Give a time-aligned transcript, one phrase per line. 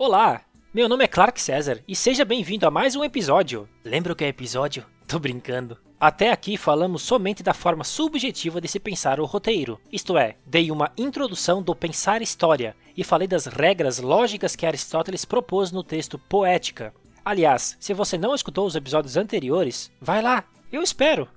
[0.00, 0.42] Olá,
[0.72, 3.68] meu nome é Clark César e seja bem-vindo a mais um episódio.
[3.84, 4.86] Lembra o que é episódio?
[5.08, 5.76] Tô brincando.
[5.98, 10.70] Até aqui falamos somente da forma subjetiva de se pensar o roteiro, isto é, dei
[10.70, 16.16] uma introdução do pensar história e falei das regras lógicas que Aristóteles propôs no texto
[16.16, 16.94] Poética.
[17.24, 21.28] Aliás, se você não escutou os episódios anteriores, vai lá, eu espero!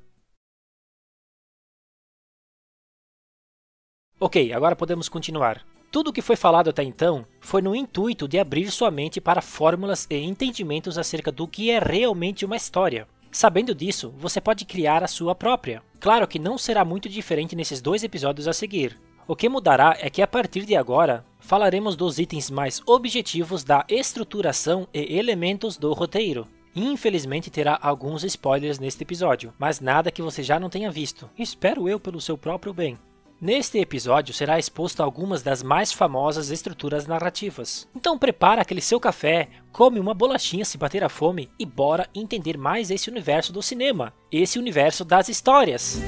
[4.20, 5.66] Ok, agora podemos continuar.
[5.92, 9.42] Tudo o que foi falado até então foi no intuito de abrir sua mente para
[9.42, 13.06] fórmulas e entendimentos acerca do que é realmente uma história.
[13.30, 15.84] Sabendo disso, você pode criar a sua própria.
[16.00, 18.98] Claro que não será muito diferente nesses dois episódios a seguir.
[19.28, 23.86] O que mudará é que a partir de agora, falaremos dos itens mais objetivos da
[23.90, 26.48] estruturação e elementos do roteiro.
[26.74, 31.30] Infelizmente terá alguns spoilers neste episódio, mas nada que você já não tenha visto.
[31.38, 32.98] Espero eu pelo seu próprio bem.
[33.42, 37.88] Neste episódio será exposto algumas das mais famosas estruturas narrativas.
[37.96, 42.56] Então prepara aquele seu café, come uma bolachinha se bater a fome e bora entender
[42.56, 46.00] mais esse universo do cinema, esse universo das histórias.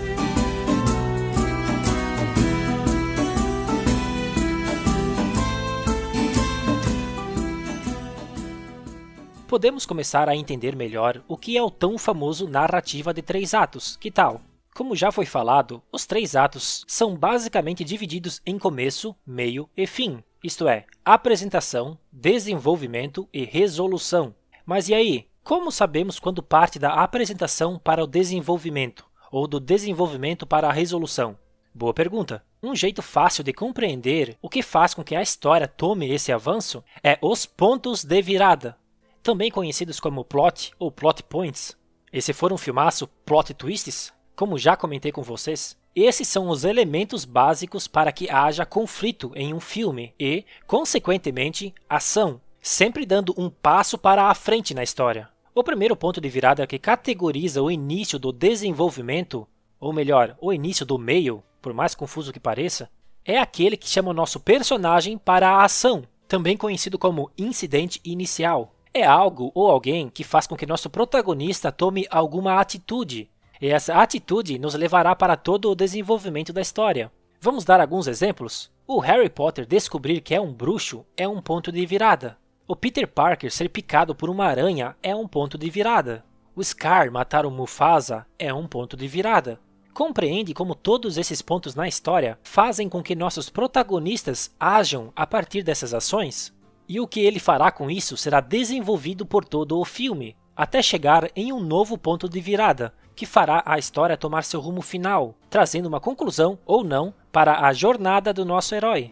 [9.47, 13.97] Podemos começar a entender melhor o que é o tão famoso narrativa de três atos,
[13.97, 14.39] que tal?
[14.75, 20.23] Como já foi falado, os três atos são basicamente divididos em começo, meio e fim,
[20.43, 24.33] isto é, apresentação, desenvolvimento e resolução.
[24.65, 25.27] Mas e aí?
[25.43, 31.37] Como sabemos quando parte da apresentação para o desenvolvimento ou do desenvolvimento para a resolução?
[31.71, 32.43] Boa pergunta.
[32.61, 36.83] Um jeito fácil de compreender o que faz com que a história tome esse avanço
[37.03, 38.75] é os pontos de virada,
[39.21, 41.77] também conhecidos como plot ou plot points.
[42.11, 46.63] E se for um filmaço, plot twists, como já comentei com vocês, esses são os
[46.63, 53.49] elementos básicos para que haja conflito em um filme e, consequentemente, ação, sempre dando um
[53.49, 55.29] passo para a frente na história.
[55.53, 59.47] O primeiro ponto de virada que categoriza o início do desenvolvimento,
[59.79, 62.89] ou melhor, o início do meio, por mais confuso que pareça,
[63.23, 68.73] é aquele que chama o nosso personagem para a ação, também conhecido como incidente inicial.
[68.91, 73.29] É algo ou alguém que faz com que nosso protagonista tome alguma atitude,
[73.63, 77.09] e essa atitude nos levará para todo o desenvolvimento da história.
[77.39, 78.69] Vamos dar alguns exemplos?
[78.85, 82.37] O Harry Potter descobrir que é um bruxo é um ponto de virada.
[82.67, 86.25] O Peter Parker ser picado por uma aranha é um ponto de virada.
[86.53, 89.57] O Scar matar o Mufasa é um ponto de virada.
[89.93, 95.63] Compreende como todos esses pontos na história fazem com que nossos protagonistas ajam a partir
[95.63, 96.53] dessas ações?
[96.85, 101.31] E o que ele fará com isso será desenvolvido por todo o filme, até chegar
[101.33, 105.87] em um novo ponto de virada, que fará a história tomar seu rumo final, trazendo
[105.87, 109.11] uma conclusão ou não para a jornada do nosso herói.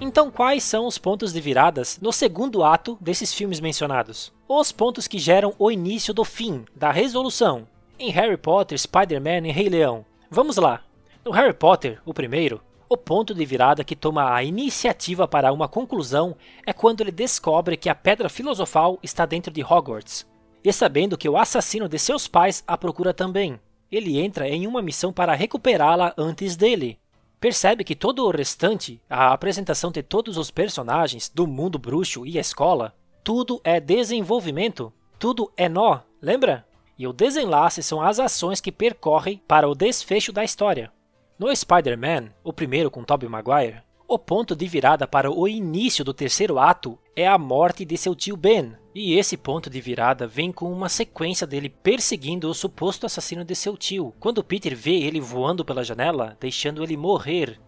[0.00, 4.32] Então, quais são os pontos de viradas no segundo ato desses filmes mencionados?
[4.46, 7.66] Os pontos que geram o início do fim, da resolução,
[7.98, 10.04] em Harry Potter, Spider-Man e Rei Leão.
[10.30, 10.82] Vamos lá!
[11.24, 15.68] No Harry Potter, o primeiro, o ponto de virada que toma a iniciativa para uma
[15.68, 16.36] conclusão
[16.66, 20.26] é quando ele descobre que a pedra filosofal está dentro de Hogwarts,
[20.62, 23.58] e sabendo que o assassino de seus pais a procura também.
[23.90, 26.98] Ele entra em uma missão para recuperá-la antes dele.
[27.38, 32.38] Percebe que todo o restante, a apresentação de todos os personagens, do mundo bruxo e
[32.38, 36.66] a escola, tudo é desenvolvimento, tudo é nó, lembra?
[36.98, 40.92] E o desenlace são as ações que percorrem para o desfecho da história.
[41.44, 46.14] No Spider-Man, o primeiro com Tobey Maguire, o ponto de virada para o início do
[46.14, 50.50] terceiro ato é a morte de seu tio Ben, e esse ponto de virada vem
[50.50, 55.20] com uma sequência dele perseguindo o suposto assassino de seu tio, quando Peter vê ele
[55.20, 57.60] voando pela janela, deixando ele morrer.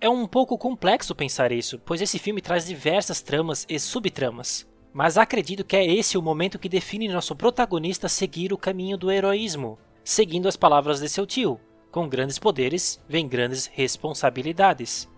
[0.00, 4.66] É um pouco complexo pensar isso, pois esse filme traz diversas tramas e subtramas.
[4.90, 9.10] Mas acredito que é esse o momento que define nosso protagonista seguir o caminho do
[9.10, 11.60] heroísmo, seguindo as palavras de seu tio,
[11.98, 15.08] com grandes poderes vem grandes responsabilidades.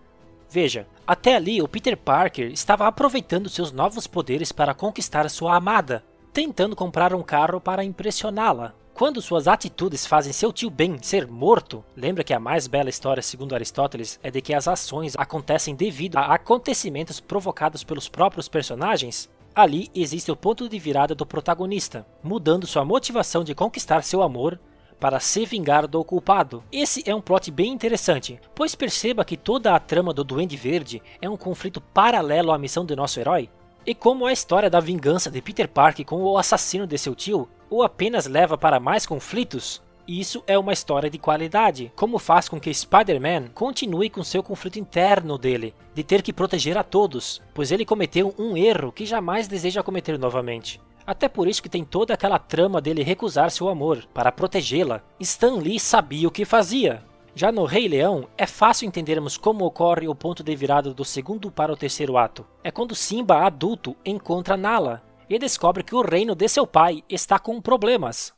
[0.49, 6.03] Veja, até ali o Peter Parker estava aproveitando seus novos poderes para conquistar sua amada,
[6.33, 8.73] tentando comprar um carro para impressioná-la.
[8.95, 13.21] Quando suas atitudes fazem seu tio Ben ser morto, lembra que a mais bela história,
[13.21, 19.29] segundo Aristóteles, é de que as ações acontecem devido a acontecimentos provocados pelos próprios personagens?
[19.53, 24.59] Ali existe o ponto de virada do protagonista, mudando sua motivação de conquistar seu amor
[25.01, 26.63] para se vingar do culpado.
[26.71, 31.01] Esse é um plot bem interessante, pois perceba que toda a trama do Duende Verde
[31.19, 33.49] é um conflito paralelo à missão de nosso herói.
[33.83, 37.49] E como a história da vingança de Peter Parker com o assassino de seu tio
[37.67, 42.59] o apenas leva para mais conflitos, Isso é uma história de qualidade, como faz com
[42.59, 47.71] que Spider-Man continue com seu conflito interno dele, de ter que proteger a todos, pois
[47.71, 50.81] ele cometeu um erro que jamais deseja cometer novamente.
[51.11, 55.03] Até por isso que tem toda aquela trama dele recusar seu amor para protegê-la.
[55.19, 57.03] Stan Lee sabia o que fazia.
[57.35, 61.51] Já no Rei Leão, é fácil entendermos como ocorre o ponto de virada do segundo
[61.51, 62.45] para o terceiro ato.
[62.63, 67.37] É quando Simba, adulto, encontra Nala e descobre que o reino de seu pai está
[67.37, 68.31] com problemas.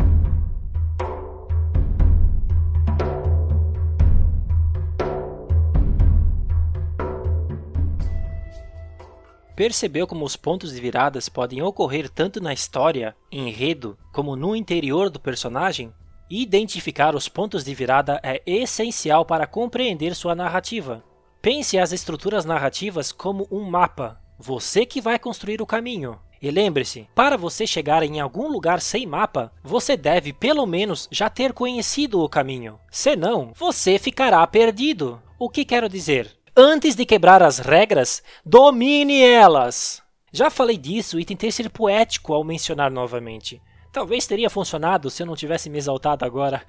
[9.55, 15.09] Percebeu como os pontos de viradas podem ocorrer tanto na história, enredo, como no interior
[15.09, 15.93] do personagem?
[16.29, 21.03] Identificar os pontos de virada é essencial para compreender sua narrativa.
[21.41, 26.17] Pense as estruturas narrativas como um mapa, você que vai construir o caminho.
[26.41, 31.29] E lembre-se, para você chegar em algum lugar sem mapa, você deve pelo menos já
[31.29, 32.79] ter conhecido o caminho.
[32.89, 35.21] Senão, você ficará perdido.
[35.37, 36.42] O que quero dizer?
[36.55, 40.03] Antes de quebrar as regras, domine elas!
[40.31, 43.59] Já falei disso e tentei ser poético ao mencionar novamente.
[43.91, 46.63] Talvez teria funcionado se eu não tivesse me exaltado agora.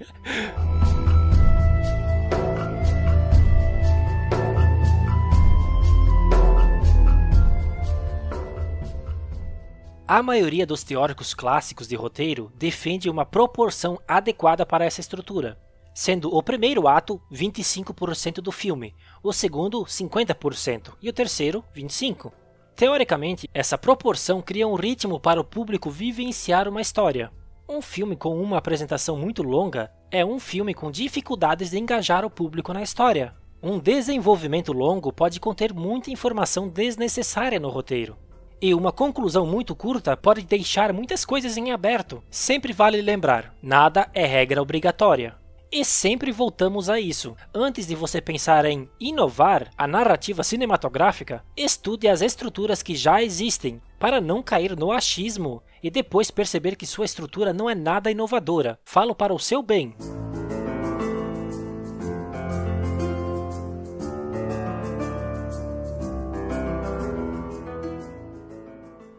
[10.07, 15.63] A maioria dos teóricos clássicos de roteiro defende uma proporção adequada para essa estrutura
[15.95, 18.93] sendo o primeiro ato 25% do filme,
[19.23, 22.33] o segundo 50% e o terceiro 25%.
[22.75, 27.31] Teoricamente, essa proporção cria um ritmo para o público vivenciar uma história.
[27.69, 32.29] Um filme com uma apresentação muito longa é um filme com dificuldades de engajar o
[32.29, 33.33] público na história.
[33.63, 38.17] Um desenvolvimento longo pode conter muita informação desnecessária no roteiro.
[38.61, 42.21] E uma conclusão muito curta pode deixar muitas coisas em aberto.
[42.29, 45.44] Sempre vale lembrar: nada é regra obrigatória.
[45.75, 47.35] E sempre voltamos a isso.
[47.53, 53.81] Antes de você pensar em inovar a narrativa cinematográfica, estude as estruturas que já existem,
[53.99, 58.79] para não cair no achismo e depois perceber que sua estrutura não é nada inovadora.
[58.85, 59.93] Falo para o seu bem.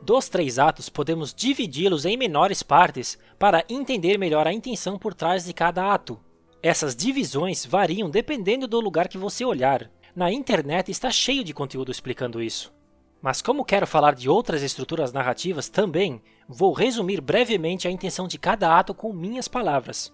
[0.00, 5.44] Dos três atos, podemos dividi-los em menores partes para entender melhor a intenção por trás
[5.44, 6.18] de cada ato.
[6.66, 9.88] Essas divisões variam dependendo do lugar que você olhar.
[10.16, 12.74] Na internet está cheio de conteúdo explicando isso.
[13.22, 18.36] Mas como quero falar de outras estruturas narrativas também, vou resumir brevemente a intenção de
[18.36, 20.12] cada ato com minhas palavras.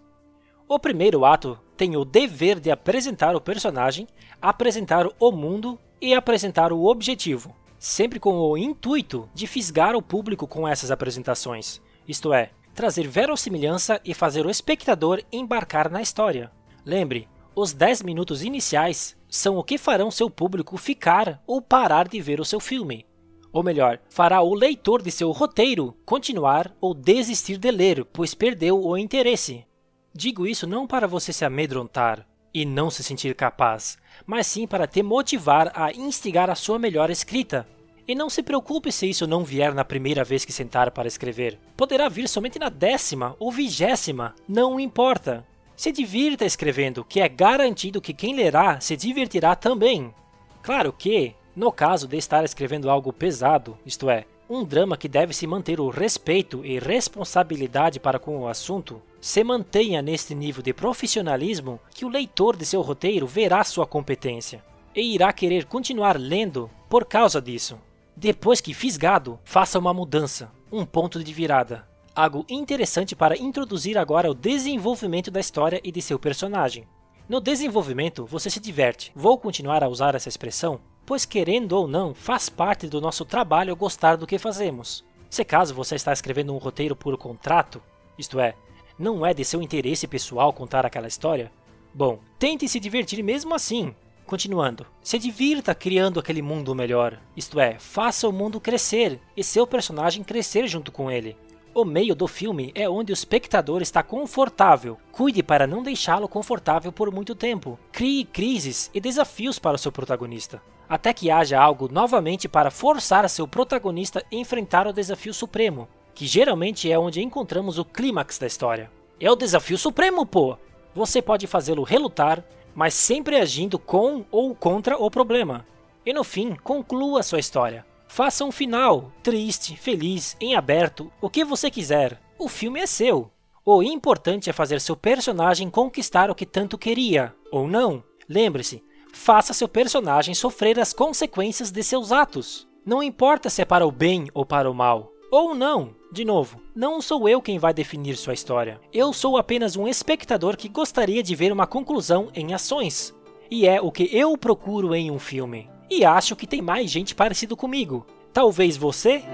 [0.69, 4.07] O primeiro ato tem o dever de apresentar o personagem,
[4.39, 10.47] apresentar o mundo e apresentar o objetivo, sempre com o intuito de fisgar o público
[10.47, 16.51] com essas apresentações, isto é, trazer verossimilhança e fazer o espectador embarcar na história.
[16.85, 22.21] Lembre, os 10 minutos iniciais são o que farão seu público ficar ou parar de
[22.21, 23.07] ver o seu filme.
[23.53, 28.83] Ou melhor, fará o leitor de seu roteiro continuar ou desistir de ler, pois perdeu
[28.83, 29.67] o interesse.
[30.15, 34.87] Digo isso não para você se amedrontar e não se sentir capaz, mas sim para
[34.87, 37.67] te motivar a instigar a sua melhor escrita,
[38.13, 41.59] e não se preocupe se isso não vier na primeira vez que sentar para escrever.
[41.75, 45.47] Poderá vir somente na décima ou vigésima, não importa.
[45.75, 50.15] Se divirta escrevendo, que é garantido que quem lerá se divertirá também.
[50.63, 55.33] Claro que, no caso de estar escrevendo algo pesado, isto é, um drama que deve
[55.33, 60.75] se manter o respeito e responsabilidade para com o assunto, se mantenha neste nível de
[60.75, 64.63] profissionalismo que o leitor de seu roteiro verá sua competência
[64.95, 67.79] e irá querer continuar lendo por causa disso.
[68.17, 71.89] Depois que fisgado, faça uma mudança, um ponto de virada.
[72.15, 76.87] Algo interessante para introduzir agora o desenvolvimento da história e de seu personagem.
[77.29, 79.11] No desenvolvimento, você se diverte.
[79.15, 83.75] Vou continuar a usar essa expressão, pois querendo ou não, faz parte do nosso trabalho
[83.75, 85.05] gostar do que fazemos.
[85.31, 87.83] Se caso você está escrevendo um roteiro por contrato,
[88.19, 88.55] isto é,
[88.99, 91.51] não é de seu interesse pessoal contar aquela história,
[91.95, 93.95] bom, tente se divertir mesmo assim,
[94.27, 99.67] Continuando, se divirta criando aquele mundo melhor, isto é, faça o mundo crescer e seu
[99.67, 101.37] personagem crescer junto com ele.
[101.75, 104.99] O meio do filme é onde o espectador está confortável.
[105.11, 107.79] Cuide para não deixá-lo confortável por muito tempo.
[107.91, 113.29] Crie crises e desafios para o seu protagonista, até que haja algo novamente para forçar
[113.31, 118.47] seu protagonista a enfrentar o desafio supremo, que geralmente é onde encontramos o clímax da
[118.47, 118.91] história.
[119.19, 120.59] É o desafio supremo, pô!
[120.95, 125.67] Você pode fazê-lo relutar, mas sempre agindo com ou contra o problema.
[126.05, 127.87] E no fim, conclua sua história.
[128.09, 132.21] Faça um final, triste, feliz, em aberto, o que você quiser.
[132.39, 133.31] O filme é seu.
[133.65, 138.03] O importante é fazer seu personagem conquistar o que tanto queria, ou não.
[138.29, 142.67] Lembre-se, faça seu personagem sofrer as consequências de seus atos.
[142.85, 145.12] Não importa se é para o bem ou para o mal.
[145.35, 148.79] Ou não, de novo, não sou eu quem vai definir sua história.
[148.93, 153.15] Eu sou apenas um espectador que gostaria de ver uma conclusão em ações.
[153.51, 155.71] E é o que eu procuro em um filme.
[155.91, 158.07] E acho que tem mais gente parecido comigo.
[158.31, 159.25] Talvez você?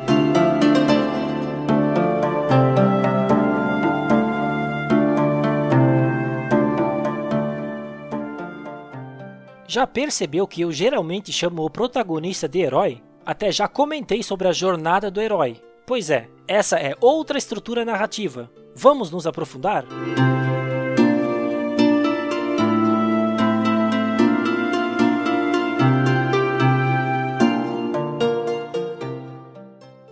[9.67, 13.03] Já percebeu que eu geralmente chamo o protagonista de herói?
[13.27, 15.61] Até já comentei sobre a jornada do herói.
[15.89, 18.51] Pois é, essa é outra estrutura narrativa.
[18.75, 19.87] Vamos nos aprofundar?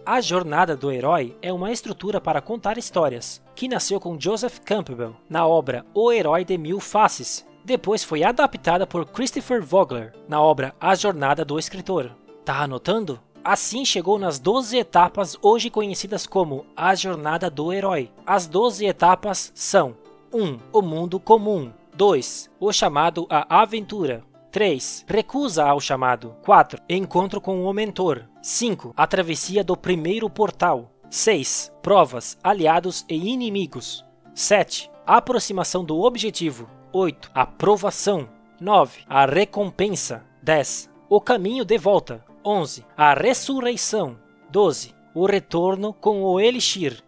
[0.07, 5.15] A jornada do herói é uma estrutura para contar histórias, que nasceu com Joseph Campbell
[5.29, 10.75] na obra O Herói de Mil Faces, depois foi adaptada por Christopher Vogler na obra
[10.81, 12.13] A Jornada do Escritor.
[12.47, 13.21] Tá anotando?
[13.49, 18.11] Assim chegou nas 12 etapas hoje conhecidas como a Jornada do Herói.
[18.27, 19.95] As 12 etapas são
[20.35, 20.59] 1.
[20.73, 22.51] O mundo comum 2.
[22.59, 25.05] O chamado à aventura 3.
[25.07, 26.83] Recusa ao chamado 4.
[26.89, 28.93] Encontro com o mentor 5.
[28.97, 31.73] A travessia do primeiro portal 6.
[31.81, 34.91] Provas, aliados e inimigos 7.
[35.07, 37.31] Aproximação do objetivo 8.
[37.33, 38.29] Aprovação.
[38.61, 39.03] 9.
[39.09, 40.25] A recompensa.
[40.43, 40.91] 10.
[41.09, 42.25] O caminho de volta.
[42.47, 42.85] 11.
[42.97, 44.17] A ressurreição.
[44.51, 44.95] 12.
[45.13, 47.03] O retorno com o elixir.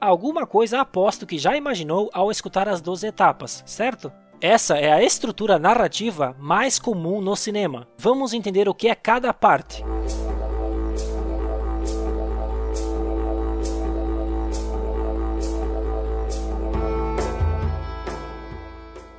[0.00, 4.12] Alguma coisa aposto que já imaginou ao escutar as 12 etapas, certo?
[4.40, 7.88] Essa é a estrutura narrativa mais comum no cinema.
[7.98, 9.82] Vamos entender o que é cada parte.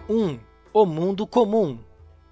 [0.10, 0.40] 1.
[0.74, 1.78] O mundo comum.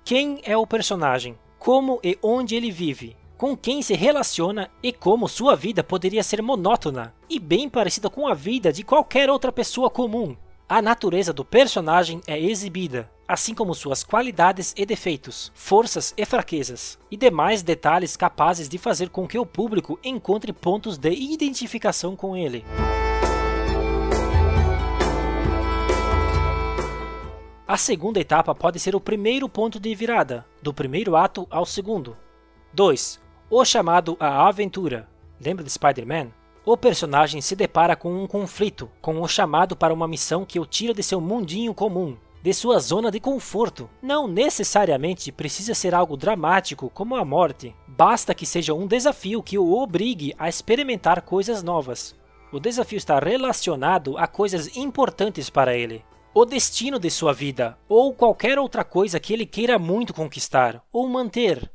[0.05, 1.37] Quem é o personagem?
[1.59, 3.17] Como e onde ele vive?
[3.37, 8.29] Com quem se relaciona e como sua vida poderia ser monótona e bem parecida com
[8.29, 10.37] a vida de qualquer outra pessoa comum.
[10.69, 16.97] A natureza do personagem é exibida, assim como suas qualidades e defeitos, forças e fraquezas,
[17.11, 22.37] e demais detalhes capazes de fazer com que o público encontre pontos de identificação com
[22.37, 22.63] ele.
[27.67, 32.15] A segunda etapa pode ser o primeiro ponto de virada, do primeiro ato ao segundo.
[32.73, 33.24] 2.
[33.47, 35.07] O chamado à aventura.
[35.39, 36.29] Lembra de Spider-Man?
[36.65, 40.65] O personagem se depara com um conflito, com o chamado para uma missão que o
[40.65, 43.87] tira de seu mundinho comum, de sua zona de conforto.
[44.01, 49.59] Não necessariamente precisa ser algo dramático como a morte, basta que seja um desafio que
[49.59, 52.15] o obrigue a experimentar coisas novas.
[52.51, 58.11] O desafio está relacionado a coisas importantes para ele, o destino de sua vida ou
[58.11, 61.69] qualquer outra coisa que ele queira muito conquistar ou manter.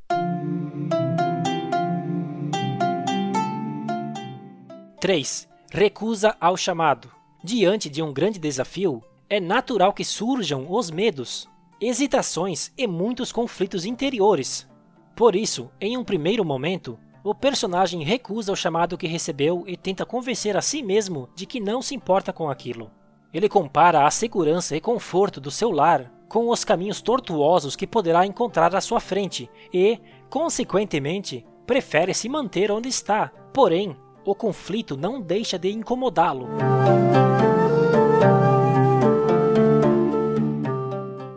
[5.01, 7.11] Três, recusa ao chamado.
[7.43, 11.49] Diante de um grande desafio, é natural que surjam os medos,
[11.81, 14.69] hesitações e muitos conflitos interiores.
[15.17, 20.05] Por isso, em um primeiro momento, o personagem recusa o chamado que recebeu e tenta
[20.05, 22.91] convencer a si mesmo de que não se importa com aquilo.
[23.33, 28.27] Ele compara a segurança e conforto do seu lar com os caminhos tortuosos que poderá
[28.27, 33.33] encontrar à sua frente e, consequentemente, prefere se manter onde está.
[33.55, 36.49] Porém, o conflito não deixa de incomodá-lo.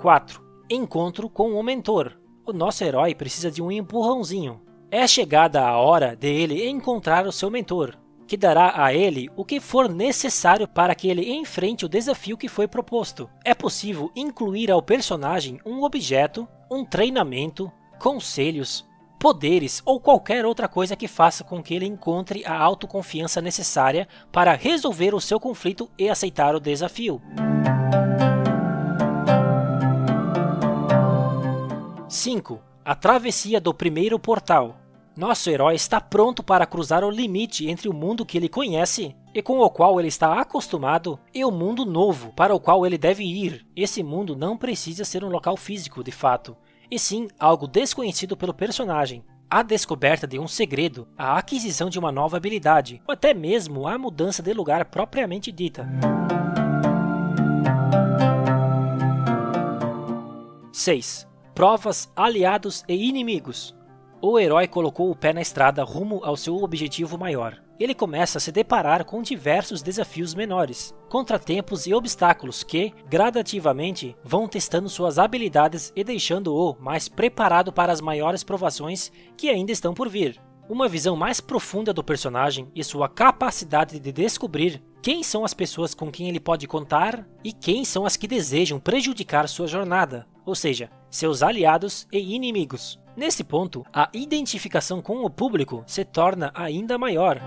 [0.01, 0.41] 4.
[0.69, 2.19] Encontro com o mentor.
[2.45, 4.61] O nosso herói precisa de um empurrãozinho.
[4.91, 7.95] É chegada a hora de ele encontrar o seu mentor,
[8.27, 12.49] que dará a ele o que for necessário para que ele enfrente o desafio que
[12.49, 13.29] foi proposto.
[13.45, 18.85] É possível incluir ao personagem um objeto, um treinamento, conselhos,
[19.23, 24.53] poderes ou qualquer outra coisa que faça com que ele encontre a autoconfiança necessária para
[24.53, 27.21] resolver o seu conflito e aceitar o desafio.
[32.09, 32.61] 5.
[32.83, 34.75] A travessia do primeiro portal.
[35.15, 39.41] Nosso herói está pronto para cruzar o limite entre o mundo que ele conhece e
[39.41, 43.23] com o qual ele está acostumado e o mundo novo para o qual ele deve
[43.23, 43.65] ir.
[43.73, 46.57] Esse mundo não precisa ser um local físico, de fato,
[46.89, 49.23] e sim algo desconhecido pelo personagem.
[49.49, 53.97] A descoberta de um segredo, a aquisição de uma nova habilidade, ou até mesmo a
[53.97, 55.87] mudança de lugar propriamente dita.
[60.71, 61.27] 6.
[61.53, 63.75] Provas, aliados e inimigos
[64.25, 67.61] o herói colocou o pé na estrada rumo ao seu objetivo maior.
[67.79, 74.47] Ele começa a se deparar com diversos desafios menores, contratempos e obstáculos que, gradativamente, vão
[74.47, 80.09] testando suas habilidades e deixando-o mais preparado para as maiores provações que ainda estão por
[80.09, 80.39] vir.
[80.69, 85.93] Uma visão mais profunda do personagem e sua capacidade de descobrir quem são as pessoas
[85.93, 90.55] com quem ele pode contar e quem são as que desejam prejudicar sua jornada, ou
[90.55, 93.02] seja, seus aliados e inimigos.
[93.15, 97.39] Nesse ponto, a identificação com o público se torna ainda maior.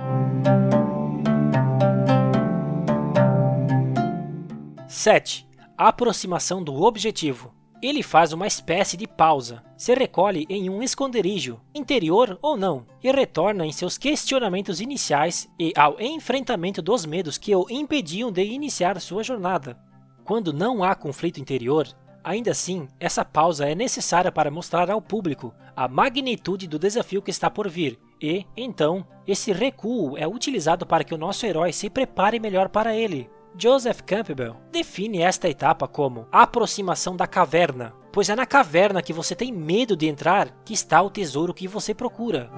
[4.86, 5.46] Sete,
[5.76, 7.52] aproximação do objetivo.
[7.82, 13.10] Ele faz uma espécie de pausa, se recolhe em um esconderijo, interior ou não, e
[13.10, 18.98] retorna em seus questionamentos iniciais e ao enfrentamento dos medos que o impediam de iniciar
[19.00, 19.78] sua jornada.
[20.24, 21.86] Quando não há conflito interior,
[22.26, 27.30] ainda assim, essa pausa é necessária para mostrar ao público a magnitude do desafio que
[27.30, 31.88] está por vir, e, então, esse recuo é utilizado para que o nosso herói se
[31.88, 38.34] prepare melhor para ele, Joseph Campbell define esta etapa como aproximação da caverna, pois é
[38.34, 42.50] na caverna que você tem medo de entrar que está o tesouro que você procura.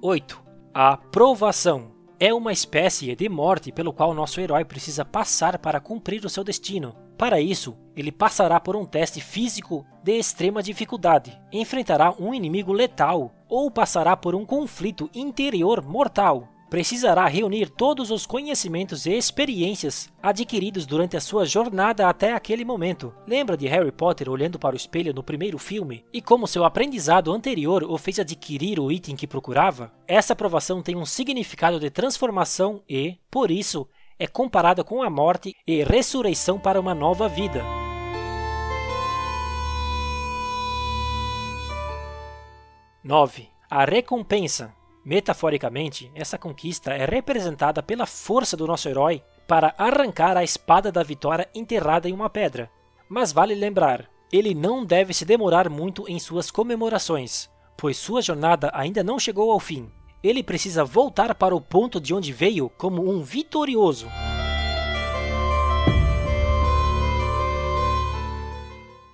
[0.00, 0.40] Oito.
[0.72, 1.90] A provação
[2.22, 6.44] é uma espécie de morte pelo qual nosso herói precisa passar para cumprir o seu
[6.44, 6.94] destino.
[7.16, 13.32] Para isso, ele passará por um teste físico de extrema dificuldade, enfrentará um inimigo letal
[13.48, 16.46] ou passará por um conflito interior mortal.
[16.70, 23.12] Precisará reunir todos os conhecimentos e experiências adquiridos durante a sua jornada até aquele momento.
[23.26, 27.32] Lembra de Harry Potter olhando para o espelho no primeiro filme e como seu aprendizado
[27.32, 29.92] anterior o fez adquirir o item que procurava?
[30.06, 35.56] Essa provação tem um significado de transformação e, por isso, é comparada com a morte
[35.66, 37.64] e ressurreição para uma nova vida.
[43.02, 43.48] 9.
[43.68, 44.79] A recompensa.
[45.04, 51.02] Metaforicamente, essa conquista é representada pela força do nosso herói para arrancar a espada da
[51.02, 52.70] vitória enterrada em uma pedra.
[53.08, 58.70] Mas vale lembrar, ele não deve se demorar muito em suas comemorações, pois sua jornada
[58.74, 59.90] ainda não chegou ao fim.
[60.22, 64.06] Ele precisa voltar para o ponto de onde veio como um vitorioso.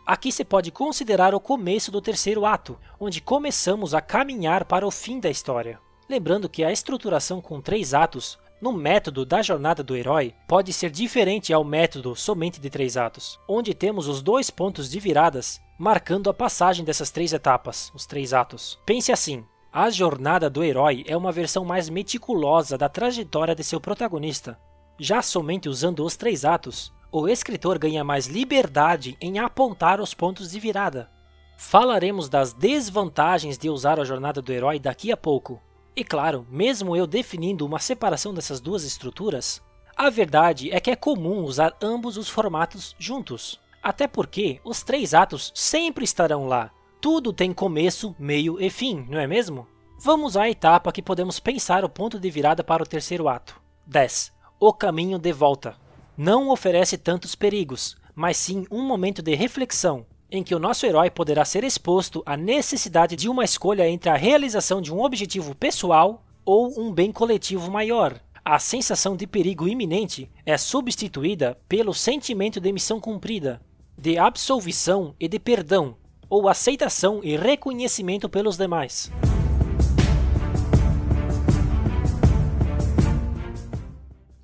[0.07, 4.90] Aqui se pode considerar o começo do terceiro ato, onde começamos a caminhar para o
[4.90, 5.81] fim da história.
[6.09, 10.90] Lembrando que a estruturação com três atos no método da jornada do herói pode ser
[10.90, 16.31] diferente ao método somente de três atos, onde temos os dois pontos de viradas marcando
[16.31, 18.79] a passagem dessas três etapas, os três atos.
[18.87, 23.81] Pense assim: a jornada do herói é uma versão mais meticulosa da trajetória de seu
[23.81, 24.57] protagonista.
[24.99, 30.51] Já somente usando os três atos, o escritor ganha mais liberdade em apontar os pontos
[30.51, 31.11] de virada.
[31.57, 35.61] Falaremos das desvantagens de usar a jornada do herói daqui a pouco.
[35.95, 39.62] E claro, mesmo eu definindo uma separação dessas duas estruturas,
[39.97, 43.59] a verdade é que é comum usar ambos os formatos juntos.
[43.83, 46.71] Até porque os três atos sempre estarão lá.
[47.01, 49.66] Tudo tem começo, meio e fim, não é mesmo?
[49.99, 53.59] Vamos à etapa que podemos pensar o ponto de virada para o terceiro ato.
[53.87, 54.33] 10.
[54.61, 55.86] O caminho de volta
[56.17, 61.11] não oferece tantos perigos, mas sim um momento de reflexão, em que o nosso herói
[61.11, 66.25] poderá ser exposto à necessidade de uma escolha entre a realização de um objetivo pessoal
[66.45, 68.19] ou um bem coletivo maior.
[68.45, 73.61] A sensação de perigo iminente é substituída pelo sentimento de missão cumprida,
[73.99, 75.97] de absolvição e de perdão,
[76.31, 79.11] ou aceitação e reconhecimento pelos demais.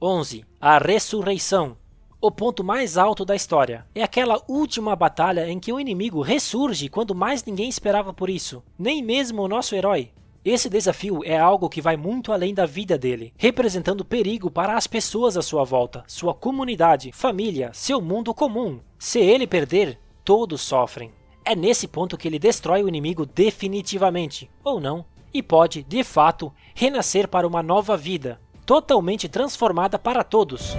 [0.00, 0.51] 11.
[0.64, 1.76] A ressurreição.
[2.20, 3.84] O ponto mais alto da história.
[3.92, 8.62] É aquela última batalha em que o inimigo ressurge quando mais ninguém esperava por isso,
[8.78, 10.12] nem mesmo o nosso herói.
[10.44, 14.86] Esse desafio é algo que vai muito além da vida dele, representando perigo para as
[14.86, 18.78] pessoas à sua volta, sua comunidade, família, seu mundo comum.
[19.00, 21.10] Se ele perder, todos sofrem.
[21.44, 26.52] É nesse ponto que ele destrói o inimigo definitivamente, ou não, e pode, de fato,
[26.72, 30.74] renascer para uma nova vida, totalmente transformada para todos.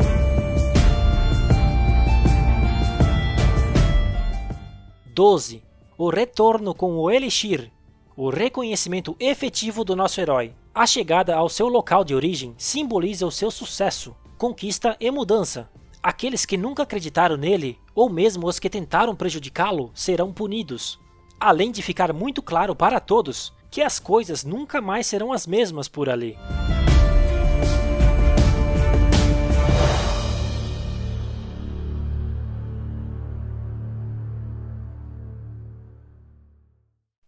[5.14, 5.64] Doze.
[5.96, 7.72] O retorno com o Elixir,
[8.18, 10.56] o reconhecimento efetivo do nosso herói.
[10.74, 15.70] A chegada ao seu local de origem simboliza o seu sucesso, conquista e mudança.
[16.02, 21.00] Aqueles que nunca acreditaram nele, ou mesmo os que tentaram prejudicá-lo, serão punidos.
[21.40, 25.88] Além de ficar muito claro para todos que as coisas nunca mais serão as mesmas
[25.88, 26.38] por ali.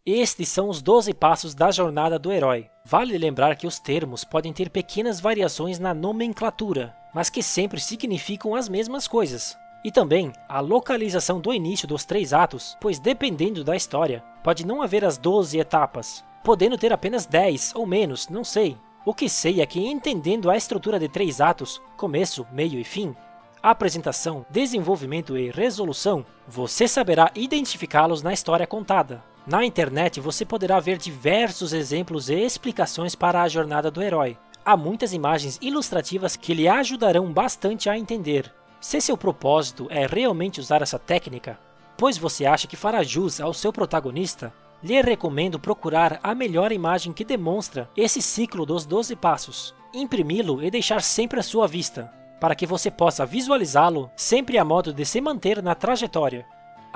[0.07, 2.69] Estes são os 12 passos da jornada do herói.
[2.85, 8.53] Vale lembrar que os termos podem ter pequenas variações na nomenclatura, mas que sempre significam
[8.53, 9.57] as mesmas coisas.
[9.83, 14.83] E também a localização do início dos três atos, pois dependendo da história, pode não
[14.83, 18.77] haver as 12 etapas, podendo ter apenas 10 ou menos, não sei.
[19.03, 23.15] O que sei é que entendendo a estrutura de três atos, começo, meio e fim,
[23.59, 29.23] apresentação, desenvolvimento e resolução, você saberá identificá-los na história contada.
[29.45, 34.37] Na internet você poderá ver diversos exemplos e explicações para a jornada do herói.
[34.65, 38.51] Há muitas imagens ilustrativas que lhe ajudarão bastante a entender.
[38.81, 41.59] Se seu propósito é realmente usar essa técnica,
[41.95, 44.51] pois você acha que fará jus ao seu protagonista,
[44.83, 50.71] lhe recomendo procurar a melhor imagem que demonstra esse ciclo dos 12 passos, imprimi-lo e
[50.71, 55.21] deixar sempre à sua vista para que você possa visualizá-lo sempre a modo de se
[55.21, 56.45] manter na trajetória.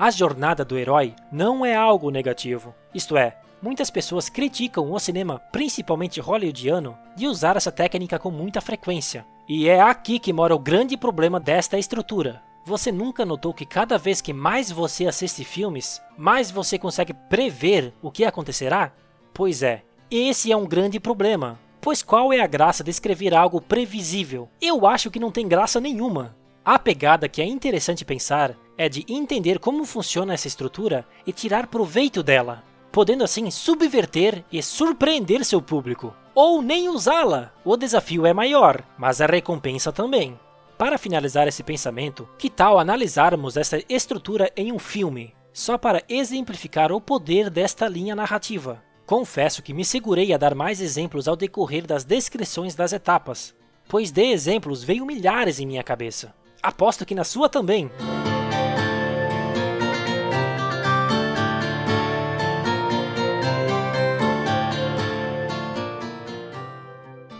[0.02, 5.40] A jornada do herói não é algo negativo, isto é, muitas pessoas criticam o cinema,
[5.52, 9.26] principalmente hollywoodiano, de usar essa técnica com muita frequência.
[9.46, 12.42] E é aqui que mora o grande problema desta estrutura.
[12.64, 17.94] Você nunca notou que cada vez que mais você assiste filmes, mais você consegue prever
[18.02, 18.94] o que acontecerá?
[19.34, 21.60] Pois é, esse é um grande problema.
[21.82, 24.48] Pois qual é a graça de escrever algo previsível?
[24.62, 26.38] Eu acho que não tem graça nenhuma.
[26.64, 31.68] A pegada que é interessante pensar é de entender como funciona essa estrutura e tirar
[31.68, 32.64] proveito dela,
[32.94, 36.16] podendo assim subverter e surpreender seu público.
[36.34, 37.52] Ou nem usá-la.
[37.66, 40.40] O desafio é maior, mas a recompensa também.
[40.78, 46.90] Para finalizar esse pensamento, que tal analisarmos essa estrutura em um filme, só para exemplificar
[46.94, 48.82] o poder desta linha narrativa?
[49.06, 53.54] Confesso que me segurei a dar mais exemplos ao decorrer das descrições das etapas,
[53.90, 56.34] pois de exemplos veio milhares em minha cabeça.
[56.64, 57.92] Aposto que na sua também.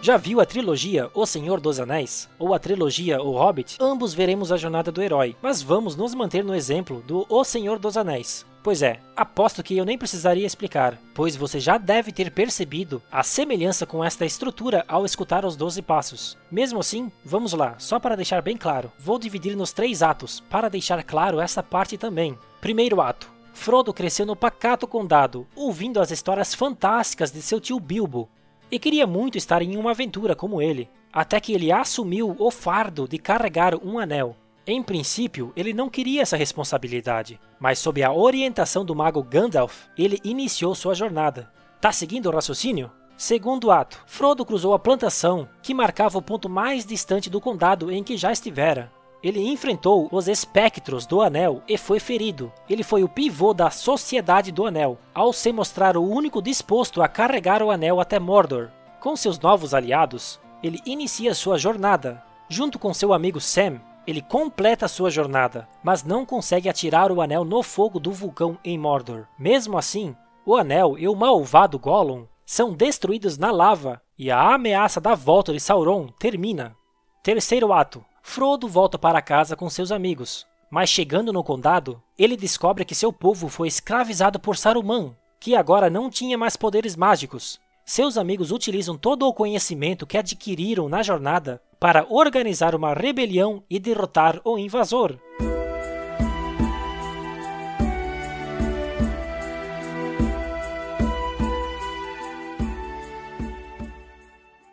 [0.02, 2.30] Já viu a trilogia O Senhor dos Anéis?
[2.40, 3.78] Ou a trilogia O Hobbit?
[3.82, 7.78] Ambos veremos a jornada do herói, mas vamos nos manter no exemplo do O Senhor
[7.78, 8.46] dos Anéis.
[8.64, 13.24] Pois é, aposto que eu nem precisaria explicar, pois você já deve ter percebido a
[13.24, 16.38] semelhança com esta estrutura ao escutar os 12 passos.
[16.50, 20.70] Mesmo assim, vamos lá, só para deixar bem claro, vou dividir nos três atos, para
[20.70, 22.38] deixar claro essa parte também.
[22.62, 23.30] Primeiro ato.
[23.54, 28.30] Frodo cresceu no pacato condado, ouvindo as histórias fantásticas de seu tio Bilbo,
[28.72, 33.08] e queria muito estar em uma aventura como ele, até que ele assumiu o fardo
[33.08, 34.36] de carregar um anel.
[34.66, 40.20] Em princípio, ele não queria essa responsabilidade, mas sob a orientação do mago Gandalf, ele
[40.24, 41.52] iniciou sua jornada.
[41.82, 42.92] Tá seguindo o raciocínio?
[43.18, 48.04] Segundo ato, Frodo cruzou a plantação, que marcava o ponto mais distante do condado em
[48.04, 48.92] que já estivera.
[49.22, 52.52] Ele enfrentou os espectros do Anel e foi ferido.
[52.70, 57.08] Ele foi o pivô da Sociedade do Anel, ao se mostrar o único disposto a
[57.08, 58.70] carregar o Anel até Mordor.
[59.00, 62.24] Com seus novos aliados, ele inicia sua jornada.
[62.48, 67.46] Junto com seu amigo Sam, ele completa sua jornada, mas não consegue atirar o anel
[67.46, 69.28] no fogo do vulcão em Mordor.
[69.38, 75.00] Mesmo assim, o anel e o malvado Gollum são destruídos na lava e a ameaça
[75.00, 76.76] da volta de Sauron termina.
[77.22, 82.86] Terceiro ato: Frodo volta para casa com seus amigos, mas chegando no condado, ele descobre
[82.86, 87.60] que seu povo foi escravizado por Saruman, que agora não tinha mais poderes mágicos.
[87.86, 93.80] Seus amigos utilizam todo o conhecimento que adquiriram na jornada para organizar uma rebelião e
[93.80, 95.18] derrotar o invasor.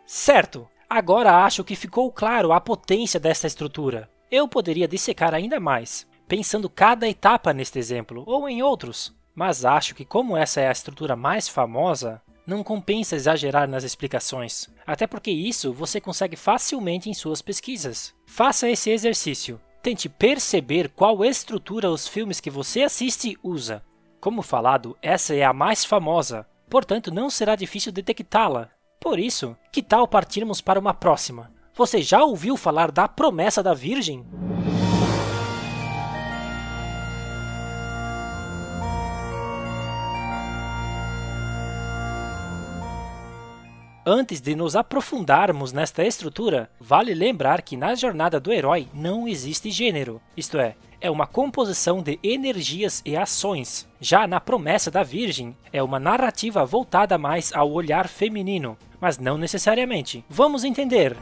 [0.05, 4.09] Certo, agora acho que ficou claro a potência desta estrutura.
[4.29, 9.95] Eu poderia dissecar ainda mais, pensando cada etapa neste exemplo, ou em outros, mas acho
[9.95, 15.29] que como essa é a estrutura mais famosa, não compensa exagerar nas explicações, até porque
[15.29, 18.15] isso você consegue facilmente em suas pesquisas.
[18.25, 19.59] Faça esse exercício.
[19.83, 23.83] Tente perceber qual estrutura os filmes que você assiste usa.
[24.19, 28.69] Como falado, essa é a mais famosa, portanto não será difícil detectá-la.
[28.99, 31.51] Por isso, que tal partirmos para uma próxima?
[31.75, 34.25] Você já ouviu falar da promessa da Virgem?
[44.09, 49.69] Antes de nos aprofundarmos nesta estrutura, vale lembrar que na jornada do herói não existe
[49.69, 53.85] gênero, isto é, é uma composição de energias e ações.
[53.99, 59.37] Já na promessa da Virgem, é uma narrativa voltada mais ao olhar feminino, mas não
[59.37, 60.23] necessariamente.
[60.29, 61.17] Vamos entender.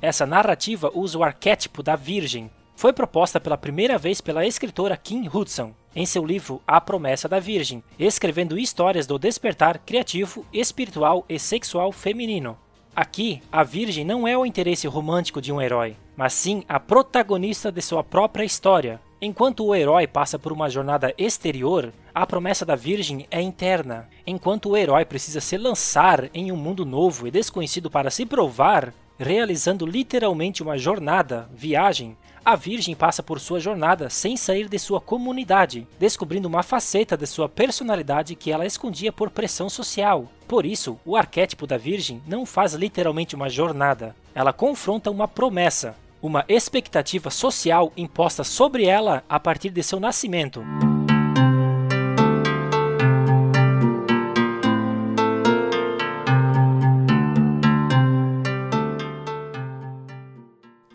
[0.00, 2.50] essa narrativa usa o arquétipo da Virgem.
[2.78, 7.40] Foi proposta pela primeira vez pela escritora Kim Hudson em seu livro A Promessa da
[7.40, 12.56] Virgem, escrevendo histórias do despertar criativo, espiritual e sexual feminino.
[12.94, 17.72] Aqui, a Virgem não é o interesse romântico de um herói, mas sim a protagonista
[17.72, 19.00] de sua própria história.
[19.20, 24.08] Enquanto o herói passa por uma jornada exterior, a promessa da Virgem é interna.
[24.24, 28.94] Enquanto o herói precisa se lançar em um mundo novo e desconhecido para se provar,
[29.18, 32.16] realizando literalmente uma jornada, viagem,
[32.48, 37.26] a Virgem passa por sua jornada sem sair de sua comunidade, descobrindo uma faceta de
[37.26, 40.26] sua personalidade que ela escondia por pressão social.
[40.48, 45.94] Por isso, o arquétipo da Virgem não faz literalmente uma jornada, ela confronta uma promessa,
[46.22, 50.64] uma expectativa social imposta sobre ela a partir de seu nascimento.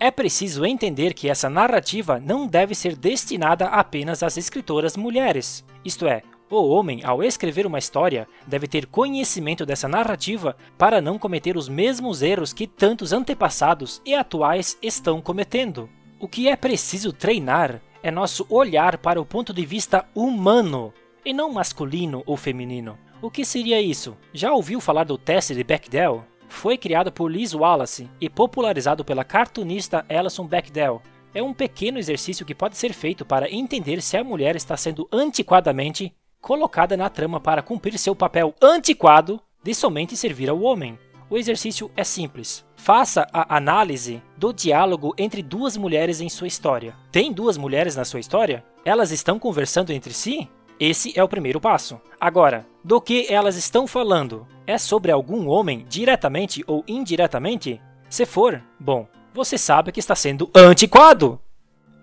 [0.03, 5.63] É preciso entender que essa narrativa não deve ser destinada apenas às escritoras mulheres.
[5.85, 11.17] Isto é, o homem, ao escrever uma história, deve ter conhecimento dessa narrativa para não
[11.17, 15.89] cometer os mesmos erros que tantos antepassados e atuais estão cometendo.
[16.19, 21.33] O que é preciso treinar é nosso olhar para o ponto de vista humano e
[21.33, 22.97] não masculino ou feminino.
[23.21, 24.17] O que seria isso?
[24.33, 26.25] Já ouviu falar do teste de Bechdel?
[26.53, 31.01] Foi criado por Liz Wallace e popularizado pela cartunista Alison Bechdel.
[31.33, 35.09] É um pequeno exercício que pode ser feito para entender se a mulher está sendo
[35.11, 40.97] antiquadamente colocada na trama para cumprir seu papel antiquado de somente servir ao homem.
[41.27, 42.63] O exercício é simples.
[42.75, 46.95] Faça a análise do diálogo entre duas mulheres em sua história.
[47.11, 48.63] Tem duas mulheres na sua história?
[48.85, 50.47] Elas estão conversando entre si?
[50.79, 51.99] Esse é o primeiro passo.
[52.21, 54.45] Agora, do que elas estão falando?
[54.67, 57.81] É sobre algum homem, diretamente ou indiretamente?
[58.09, 61.39] Se for, bom, você sabe que está sendo antiquado.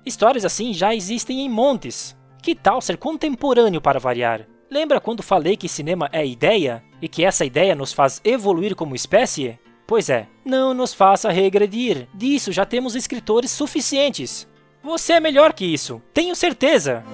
[0.04, 2.16] Histórias assim já existem em montes.
[2.42, 4.46] Que tal ser contemporâneo para variar?
[4.70, 8.94] Lembra quando falei que cinema é ideia e que essa ideia nos faz evoluir como
[8.94, 9.58] espécie?
[9.86, 12.08] Pois é, não nos faça regredir.
[12.14, 14.48] Disso já temos escritores suficientes.
[14.82, 17.04] Você é melhor que isso, tenho certeza.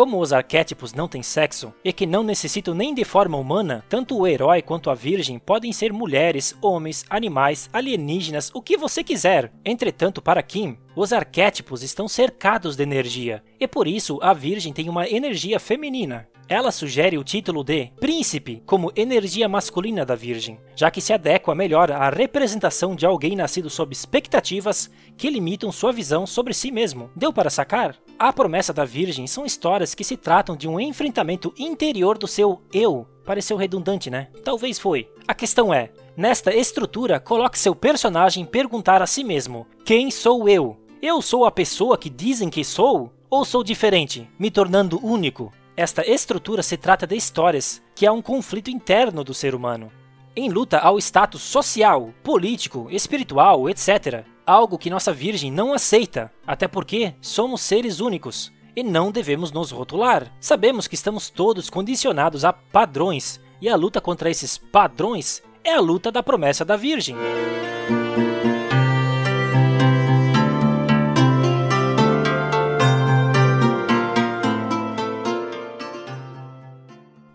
[0.00, 4.16] Como os arquétipos não têm sexo e que não necessitam nem de forma humana, tanto
[4.16, 9.52] o herói quanto a virgem podem ser mulheres, homens, animais, alienígenas, o que você quiser.
[9.62, 14.88] Entretanto, para Kim, os arquétipos estão cercados de energia, e por isso a Virgem tem
[14.88, 16.28] uma energia feminina.
[16.48, 21.54] Ela sugere o título de Príncipe como energia masculina da Virgem, já que se adequa
[21.54, 27.08] melhor à representação de alguém nascido sob expectativas que limitam sua visão sobre si mesmo.
[27.14, 27.96] Deu para sacar?
[28.18, 32.60] A promessa da Virgem são histórias que se tratam de um enfrentamento interior do seu
[32.72, 33.06] eu.
[33.24, 34.26] Pareceu redundante, né?
[34.42, 35.08] Talvez foi.
[35.28, 40.76] A questão é, Nesta estrutura, coloque seu personagem perguntar a si mesmo: Quem sou eu?
[41.02, 43.10] Eu sou a pessoa que dizem que sou?
[43.30, 45.50] Ou sou diferente, me tornando único?
[45.74, 49.90] Esta estrutura se trata de histórias, que é um conflito interno do ser humano,
[50.36, 54.26] em luta ao status social, político, espiritual, etc.
[54.44, 59.70] Algo que nossa Virgem não aceita, até porque somos seres únicos e não devemos nos
[59.70, 60.30] rotular.
[60.38, 65.80] Sabemos que estamos todos condicionados a padrões e a luta contra esses padrões é a
[65.80, 67.16] luta da promessa da Virgem.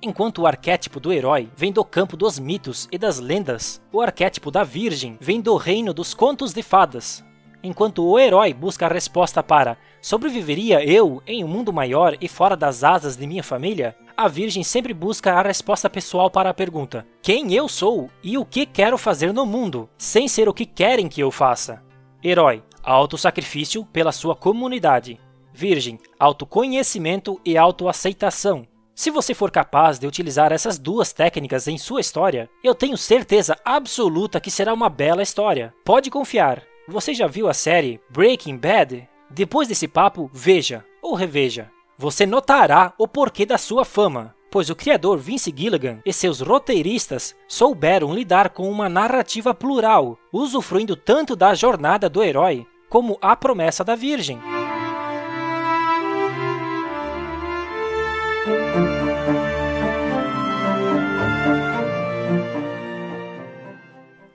[0.08, 4.52] Enquanto o arquétipo do herói vem do campo dos mitos e das lendas, o arquétipo
[4.52, 7.26] da Virgem vem do reino dos contos de fadas.
[7.64, 12.56] Enquanto o herói busca a resposta para sobreviveria eu em um mundo maior e fora
[12.56, 17.04] das asas de minha família, a Virgem sempre busca a resposta pessoal para a pergunta:
[17.24, 21.10] quem eu sou e o que quero fazer no mundo, sem ser o que querem
[21.10, 21.82] que eu faça.
[22.24, 25.20] Herói: autossacrifício pela sua comunidade.
[25.52, 28.68] Virgem: autoconhecimento e autoaceitação.
[28.96, 33.58] Se você for capaz de utilizar essas duas técnicas em sua história, eu tenho certeza
[33.66, 35.74] absoluta que será uma bela história.
[35.84, 36.64] Pode confiar.
[36.88, 39.06] Você já viu a série Breaking Bad?
[39.30, 41.70] Depois desse papo, veja ou reveja.
[41.98, 47.36] Você notará o porquê da sua fama, pois o criador Vince Gilligan e seus roteiristas
[47.50, 53.84] souberam lidar com uma narrativa plural, usufruindo tanto da jornada do herói como a promessa
[53.84, 54.40] da Virgem.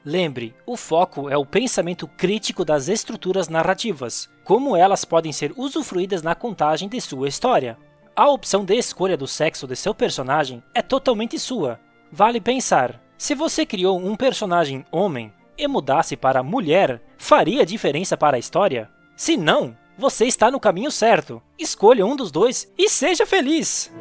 [0.05, 6.23] Lembre, o foco é o pensamento crítico das estruturas narrativas, como elas podem ser usufruídas
[6.23, 7.77] na contagem de sua história.
[8.17, 11.79] A opção de escolha do sexo de seu personagem é totalmente sua.
[12.11, 18.37] Vale pensar: se você criou um personagem homem e mudasse para mulher, faria diferença para
[18.37, 18.91] a história?
[19.15, 21.43] Se não, você está no caminho certo.
[21.59, 23.93] Escolha um dos dois e seja feliz!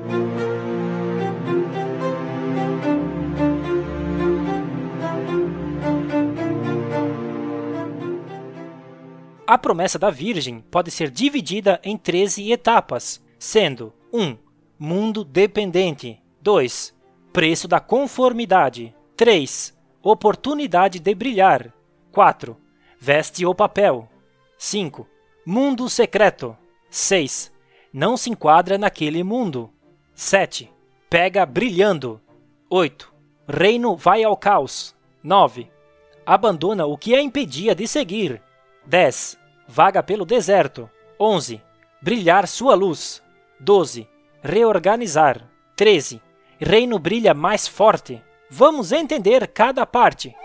[9.50, 14.38] A promessa da Virgem pode ser dividida em 13 etapas, sendo 1.
[14.78, 16.96] Mundo dependente 2.
[17.34, 19.76] Preço da conformidade 3.
[20.04, 21.74] Oportunidade de brilhar
[22.12, 22.56] 4.
[23.00, 24.08] Veste o papel
[24.56, 25.08] 5.
[25.44, 26.56] Mundo secreto
[26.92, 27.52] 6.
[27.92, 29.74] Não se enquadra naquele mundo
[30.14, 30.72] 7.
[31.10, 32.22] Pega brilhando
[32.70, 33.12] 8.
[33.48, 35.72] Reino vai ao caos 9.
[36.24, 38.40] Abandona o que a impedia de seguir
[38.86, 39.39] 10
[39.70, 40.90] vaga pelo deserto.
[41.20, 41.62] 11.
[42.02, 43.22] Brilhar sua luz.
[43.60, 44.10] 12.
[44.42, 45.48] Reorganizar.
[45.76, 46.20] 13.
[46.60, 48.22] Reino brilha mais forte.
[48.50, 50.36] Vamos entender cada parte.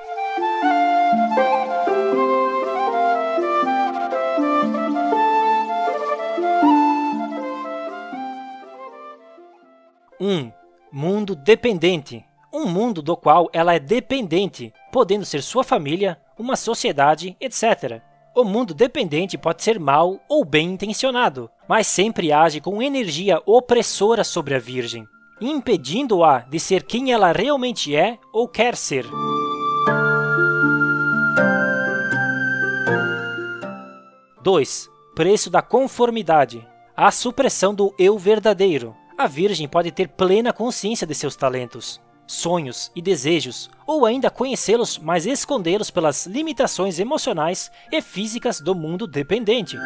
[10.20, 10.52] Um
[10.92, 12.24] mundo dependente.
[12.52, 18.00] Um mundo do qual ela é dependente, podendo ser sua família, uma sociedade, etc.
[18.36, 24.24] O mundo dependente pode ser mal ou bem intencionado, mas sempre age com energia opressora
[24.24, 25.06] sobre a Virgem,
[25.40, 29.06] impedindo-a de ser quem ela realmente é ou quer ser.
[34.42, 36.66] Dois, preço da conformidade.
[36.96, 38.96] A supressão do eu verdadeiro.
[39.16, 44.98] A Virgem pode ter plena consciência de seus talentos, sonhos e desejos, ou ainda conhecê-los,
[44.98, 49.76] mas escondê-los pelas limitações emocionais e físicas do mundo dependente.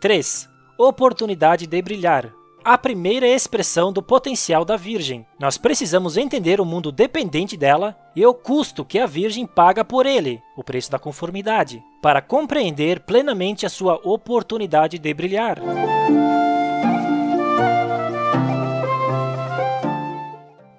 [0.00, 2.32] Três, oportunidade de brilhar.
[2.64, 5.26] A primeira expressão do potencial da Virgem.
[5.38, 10.04] Nós precisamos entender o mundo dependente dela e o custo que a Virgem paga por
[10.04, 15.58] ele, o preço da conformidade, para compreender plenamente a sua oportunidade de brilhar.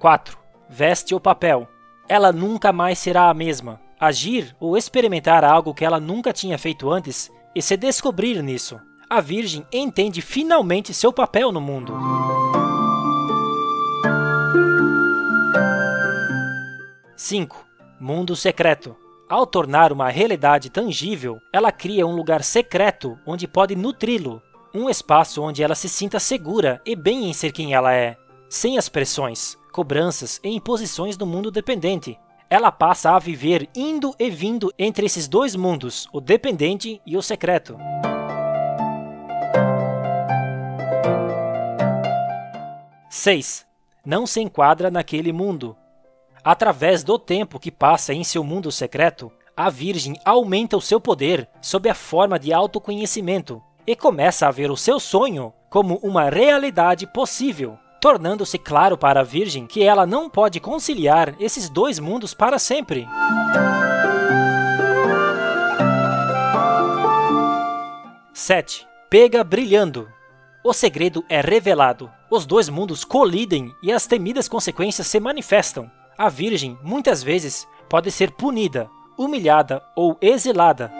[0.01, 0.35] 4.
[0.67, 1.67] Veste o papel.
[2.09, 3.79] Ela nunca mais será a mesma.
[3.99, 8.81] Agir ou experimentar algo que ela nunca tinha feito antes e se descobrir nisso.
[9.07, 11.93] A Virgem entende finalmente seu papel no mundo.
[17.15, 17.63] Cinco.
[17.99, 18.95] Mundo secreto.
[19.29, 24.41] Ao tornar uma realidade tangível, ela cria um lugar secreto onde pode nutri-lo,
[24.73, 28.17] um espaço onde ela se sinta segura e bem em ser quem ela é,
[28.49, 32.19] sem as pressões, cobranças e imposições do mundo dependente.
[32.49, 37.21] Ela passa a viver indo e vindo entre esses dois mundos, o dependente e o
[37.21, 37.77] secreto.
[43.09, 43.65] Seis.
[44.05, 45.77] Não se enquadra naquele mundo.
[46.43, 51.47] Através do tempo que passa em seu mundo secreto, a Virgem aumenta o seu poder
[51.61, 57.05] sob a forma de autoconhecimento e começa a ver o seu sonho como uma realidade
[57.05, 62.57] possível tornando-se claro para a Virgem que ela não pode conciliar esses dois mundos para
[62.57, 63.07] sempre.
[68.33, 68.87] Sete.
[69.07, 70.09] Pega brilhando.
[70.63, 72.11] O segredo é revelado.
[72.29, 75.89] Os dois mundos colidem e as temidas consequências se manifestam.
[76.17, 80.91] A Virgem, muitas vezes, pode ser punida, humilhada ou exilada.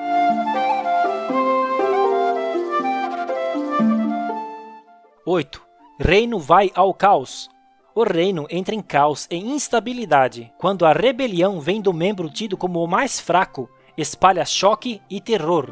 [5.25, 5.70] Oito
[6.01, 7.47] reino vai ao caos.
[7.93, 12.83] O reino entra em caos e instabilidade quando a rebelião vem do membro tido como
[12.83, 15.69] o mais fraco, espalha choque e terror.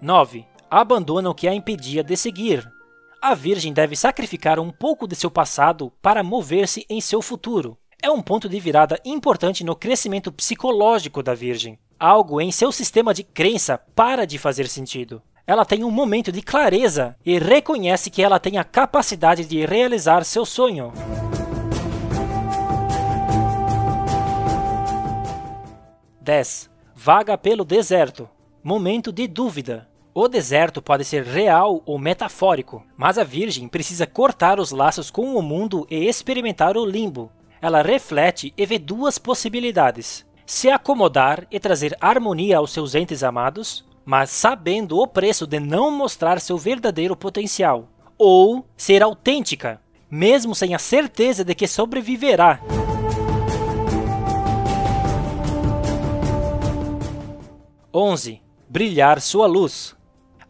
[0.00, 0.46] Nove.
[0.70, 2.66] Abandona o que a impedia de seguir.
[3.20, 7.76] A Virgem deve sacrificar um pouco de seu passado para mover-se em seu futuro.
[8.00, 13.14] É um ponto de virada importante no crescimento psicológico da Virgem algo em seu sistema
[13.14, 15.22] de crença para de fazer sentido.
[15.46, 20.24] Ela tem um momento de clareza e reconhece que ela tem a capacidade de realizar
[20.24, 20.92] seu sonho.
[26.20, 26.68] Dez.
[26.92, 28.28] Vaga pelo deserto.
[28.64, 29.88] Momento de dúvida.
[30.12, 35.36] O deserto pode ser real ou metafórico, mas a Virgem precisa cortar os laços com
[35.36, 37.30] o mundo e experimentar o limbo.
[37.60, 43.86] Ela reflete e vê duas possibilidades: se acomodar e trazer harmonia aos seus entes amados,
[44.04, 47.88] mas sabendo o preço de não mostrar seu verdadeiro potencial,
[48.18, 49.80] ou ser autêntica,
[50.10, 52.60] mesmo sem a certeza de que sobreviverá.
[57.94, 58.42] 11.
[58.68, 59.96] Brilhar sua luz.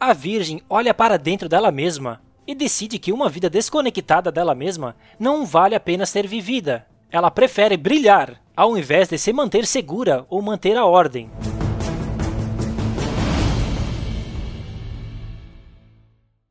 [0.01, 4.97] A Virgem olha para dentro dela mesma e decide que uma vida desconectada dela mesma
[5.17, 6.89] não vale a pena ser vivida.
[7.13, 11.31] Ela prefere brilhar, ao invés de se manter segura ou manter a ordem.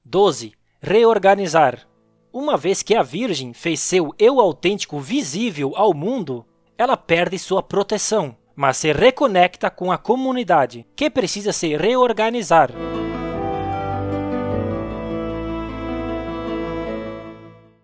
[0.05, 0.53] Doze.
[0.79, 1.87] Reorganizar.
[2.31, 6.45] Uma vez que a Virgem fez seu eu autêntico visível ao mundo,
[6.77, 12.71] ela perde sua proteção, mas se reconecta com a comunidade, que precisa se reorganizar.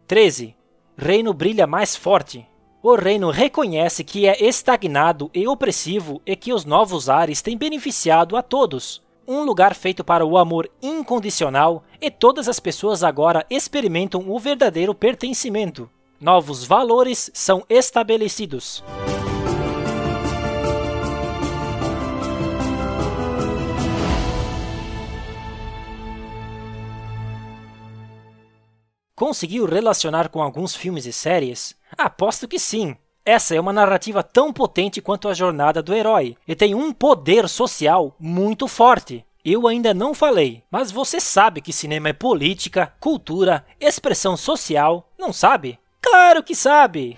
[0.05, 0.55] 13.
[0.95, 2.47] Reino brilha mais forte.
[2.89, 8.37] O reino reconhece que é estagnado e opressivo e que os novos ares têm beneficiado
[8.37, 9.03] a todos.
[9.27, 14.95] Um lugar feito para o amor incondicional e todas as pessoas agora experimentam o verdadeiro
[14.95, 15.89] pertencimento.
[16.17, 18.81] Novos valores são estabelecidos.
[29.17, 31.75] Conseguiu relacionar com alguns filmes e séries?
[31.97, 32.95] Aposto que sim.
[33.25, 37.49] Essa é uma narrativa tão potente quanto a jornada do herói e tem um poder
[37.49, 39.25] social muito forte.
[39.43, 45.33] Eu ainda não falei, mas você sabe que cinema é política, cultura, expressão social, não
[45.33, 45.79] sabe?
[45.99, 47.17] Claro que sabe!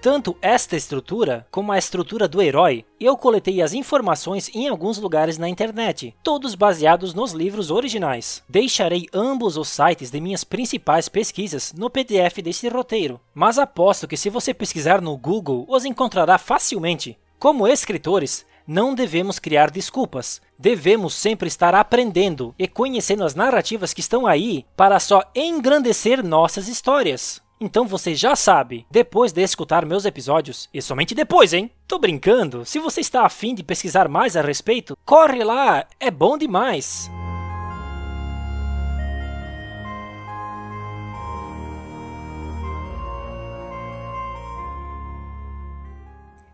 [0.00, 5.36] Tanto esta estrutura como a estrutura do herói, eu coletei as informações em alguns lugares
[5.36, 8.42] na internet, todos baseados nos livros originais.
[8.48, 14.16] Deixarei ambos os sites de minhas principais pesquisas no PDF deste roteiro, mas aposto que
[14.16, 17.18] se você pesquisar no Google os encontrará facilmente.
[17.38, 20.40] Como escritores, não devemos criar desculpas.
[20.58, 26.68] Devemos sempre estar aprendendo e conhecendo as narrativas que estão aí para só engrandecer nossas
[26.68, 27.42] histórias.
[27.62, 31.70] Então você já sabe, depois de escutar meus episódios, e somente depois, hein?
[31.86, 36.38] Tô brincando, se você está afim de pesquisar mais a respeito, corre lá, é bom
[36.38, 37.10] demais!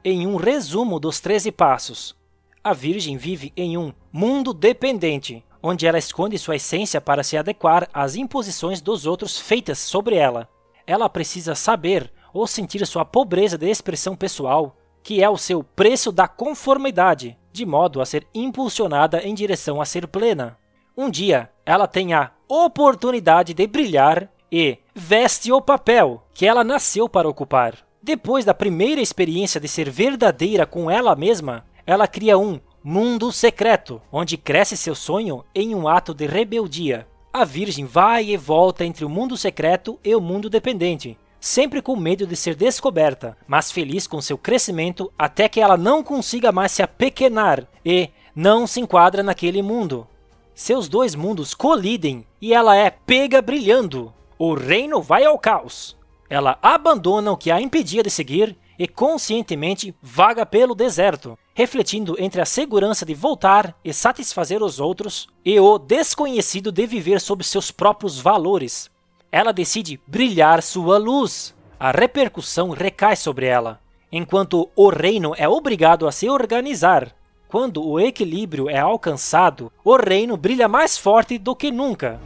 [0.04, 2.16] Em um resumo dos 13 passos,
[2.64, 7.88] a Virgem vive em um mundo dependente, onde ela esconde sua essência para se adequar
[7.94, 10.48] às imposições dos outros feitas sobre ela
[10.86, 16.12] ela precisa saber ou sentir sua pobreza de expressão pessoal, que é o seu preço
[16.12, 20.58] da conformidade, de modo a ser impulsionada em direção a ser plena.
[20.96, 27.08] Um dia, ela tem a oportunidade de brilhar e veste o papel que ela nasceu
[27.08, 27.76] para ocupar.
[28.02, 34.00] Depois da primeira experiência de ser verdadeira com ela mesma, ela cria um mundo secreto,
[34.12, 37.06] onde cresce seu sonho em um ato de rebeldia.
[37.38, 41.94] A Virgem vai e volta entre o mundo secreto e o mundo dependente, sempre com
[41.94, 46.72] medo de ser descoberta, mas feliz com seu crescimento até que ela não consiga mais
[46.72, 50.08] se apequenar e não se enquadra naquele mundo.
[50.54, 54.14] Seus dois mundos colidem e ela é pega brilhando.
[54.38, 55.94] O reino vai ao caos.
[56.30, 62.40] Ela abandona o que a impedia de seguir e conscientemente vaga pelo deserto, refletindo entre
[62.40, 67.70] a segurança de voltar e satisfazer os outros e o desconhecido de viver sob seus
[67.70, 68.90] próprios valores.
[69.32, 71.54] Ela decide brilhar sua luz.
[71.78, 77.14] A repercussão recai sobre ela, enquanto o reino é obrigado a se organizar.
[77.48, 82.20] Quando o equilíbrio é alcançado, o reino brilha mais forte do que nunca.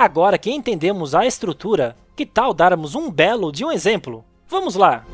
[0.00, 4.24] Agora que entendemos a estrutura, que tal darmos um belo de um exemplo?
[4.48, 5.04] Vamos lá!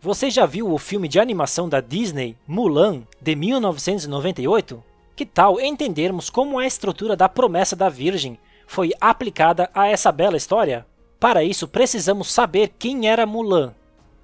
[0.00, 4.80] Você já viu o filme de animação da Disney, Mulan, de 1998?
[5.16, 10.36] Que tal entendermos como a estrutura da promessa da Virgem foi aplicada a essa bela
[10.36, 10.86] história?
[11.18, 13.74] Para isso, precisamos saber quem era Mulan.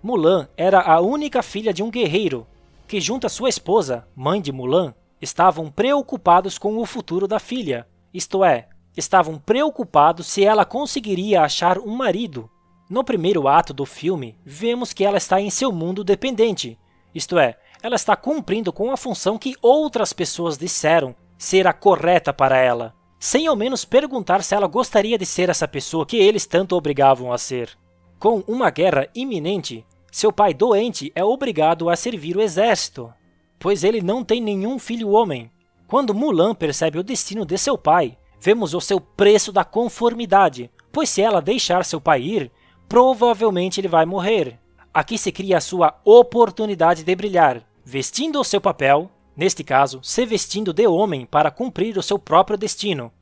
[0.01, 2.46] Mulan era a única filha de um guerreiro,
[2.86, 7.87] que junto à sua esposa, mãe de Mulan, estavam preocupados com o futuro da filha,
[8.12, 12.51] isto é, estavam preocupados se ela conseguiria achar um marido.
[12.89, 16.79] No primeiro ato do filme, vemos que ela está em seu mundo dependente,
[17.14, 22.33] isto é, ela está cumprindo com a função que outras pessoas disseram ser a correta
[22.33, 26.47] para ela, sem ao menos perguntar se ela gostaria de ser essa pessoa que eles
[26.47, 27.71] tanto obrigavam a ser.
[28.18, 33.12] Com uma guerra iminente, seu pai doente é obrigado a servir o exército
[33.61, 35.50] pois ele não tem nenhum filho homem.
[35.86, 41.11] Quando Mulan percebe o destino de seu pai, vemos o seu preço da conformidade, pois
[41.11, 42.50] se ela deixar seu pai ir,
[42.88, 44.58] provavelmente ele vai morrer.
[44.92, 50.24] Aqui se cria a sua oportunidade de brilhar, vestindo o seu papel, neste caso, se
[50.24, 53.12] vestindo de homem para cumprir o seu próprio destino.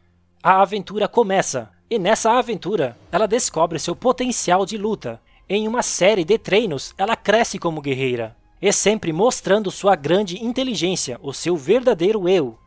[0.43, 5.21] A aventura começa, e nessa aventura ela descobre seu potencial de luta.
[5.49, 11.19] Em uma série de treinos, ela cresce como guerreira, e sempre mostrando sua grande inteligência,
[11.23, 12.59] o seu verdadeiro eu.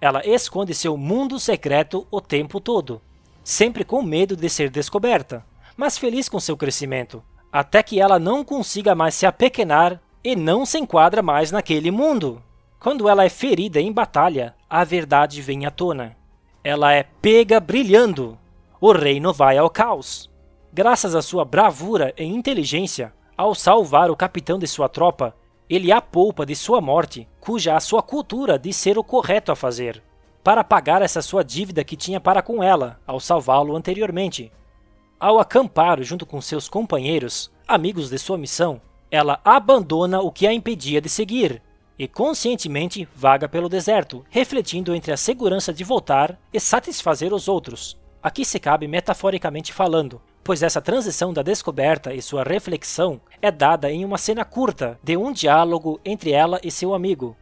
[0.00, 3.00] Ela esconde seu mundo secreto o tempo todo,
[3.42, 5.44] sempre com medo de ser descoberta,
[5.76, 7.22] mas feliz com seu crescimento,
[7.52, 12.42] até que ela não consiga mais se apequenar e não se enquadra mais naquele mundo.
[12.80, 16.16] Quando ela é ferida em batalha, a verdade vem à tona.
[16.62, 18.38] Ela é pega brilhando.
[18.80, 20.30] O reino vai ao caos.
[20.72, 25.34] Graças à sua bravura e inteligência, ao salvar o capitão de sua tropa,
[25.68, 29.56] ele a poupa de sua morte, cuja a sua cultura diz ser o correto a
[29.56, 30.02] fazer,
[30.42, 34.52] para pagar essa sua dívida que tinha para com ela, ao salvá-lo anteriormente.
[35.18, 38.80] Ao acampar junto com seus companheiros, amigos de sua missão,
[39.10, 41.62] ela abandona o que a impedia de seguir
[41.98, 47.96] e conscientemente vaga pelo deserto, refletindo entre a segurança de voltar e satisfazer os outros.
[48.22, 53.90] Aqui se cabe metaforicamente falando, pois essa transição da descoberta e sua reflexão é dada
[53.90, 57.34] em uma cena curta de um diálogo entre ela e seu amigo,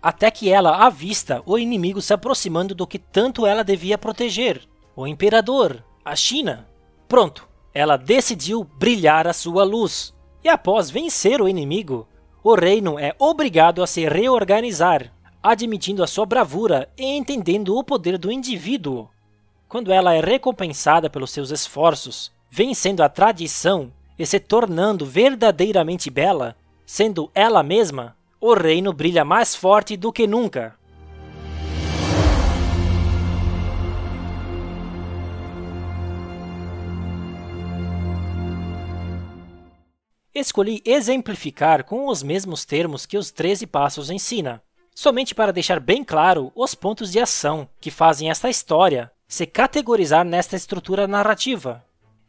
[0.00, 4.62] até que ela avista o inimigo se aproximando do que tanto ela devia proteger,
[4.94, 6.68] o imperador, a China.
[7.08, 12.06] Pronto, ela decidiu brilhar a sua luz, e após vencer o inimigo,
[12.44, 18.16] o reino é obrigado a se reorganizar, admitindo a sua bravura e entendendo o poder
[18.16, 19.08] do indivíduo.
[19.68, 26.56] Quando ela é recompensada pelos seus esforços, vencendo a tradição e se tornando verdadeiramente bela,
[26.86, 30.76] sendo ela mesma, o reino brilha mais forte do que nunca.
[40.34, 44.62] Escolhi exemplificar com os mesmos termos que os 13 Passos ensina,
[44.94, 50.26] somente para deixar bem claro os pontos de ação que fazem esta história se categorizar
[50.26, 51.85] nesta estrutura narrativa.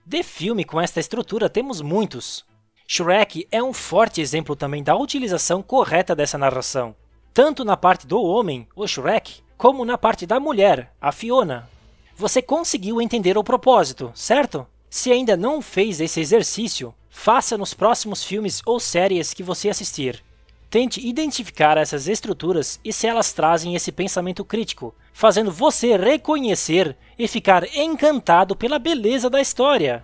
[0.10, 2.46] De filme com esta estrutura temos muitos.
[2.88, 6.96] Shrek é um forte exemplo também da utilização correta dessa narração,
[7.34, 11.70] tanto na parte do homem, o Shrek, como na parte da mulher, a Fiona.
[12.16, 14.66] Você conseguiu entender o propósito, certo?
[14.90, 20.24] Se ainda não fez esse exercício, faça nos próximos filmes ou séries que você assistir.
[20.70, 27.28] Tente identificar essas estruturas e se elas trazem esse pensamento crítico, fazendo você reconhecer e
[27.28, 30.04] ficar encantado pela beleza da história.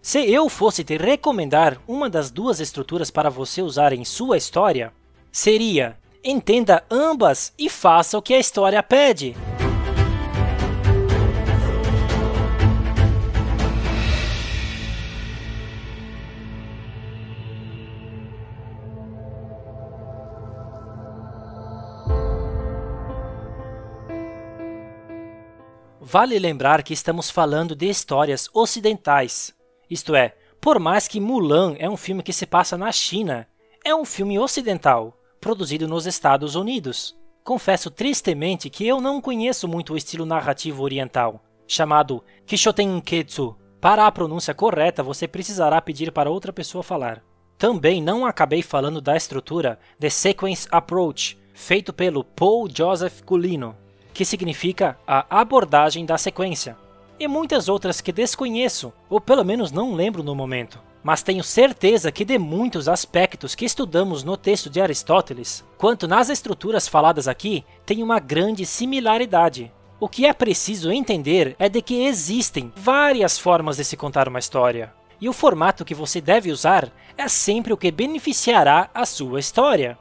[0.00, 4.90] Se eu fosse te recomendar uma das duas estruturas para você usar em sua história,
[5.30, 9.36] seria entenda ambas e faça o que a história pede.
[26.04, 29.54] Vale lembrar que estamos falando de histórias ocidentais,
[29.88, 33.46] isto é, por mais que Mulan é um filme que se passa na China,
[33.84, 37.16] é um filme ocidental produzido nos Estados Unidos.
[37.44, 43.56] Confesso tristemente que eu não conheço muito o estilo narrativo oriental, chamado Kishotenketsu.
[43.80, 47.22] Para a pronúncia correta, você precisará pedir para outra pessoa falar.
[47.56, 53.76] Também não acabei falando da estrutura The Sequence Approach, feito pelo Paul Joseph Culino,
[54.12, 56.76] que significa a abordagem da sequência,
[57.18, 62.12] e muitas outras que desconheço, ou pelo menos não lembro no momento mas tenho certeza
[62.12, 67.64] que de muitos aspectos que estudamos no texto de Aristóteles, quanto nas estruturas faladas aqui,
[67.84, 69.72] tem uma grande similaridade.
[69.98, 74.38] O que é preciso entender é de que existem várias formas de se contar uma
[74.38, 79.40] história, e o formato que você deve usar é sempre o que beneficiará a sua
[79.40, 79.98] história.